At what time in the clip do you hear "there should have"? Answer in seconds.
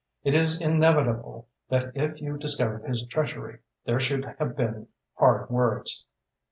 3.85-4.57